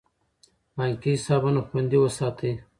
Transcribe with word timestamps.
بانکي 0.75 1.11
حسابونه 1.17 1.61
خوندي 1.67 1.97
وساتئ. 2.01 2.51